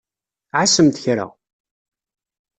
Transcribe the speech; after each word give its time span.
Ɛasemt 0.59 1.01
kra! 1.03 1.25